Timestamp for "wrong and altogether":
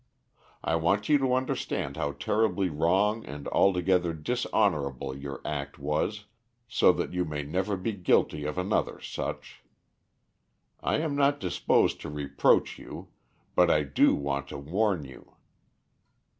2.69-4.13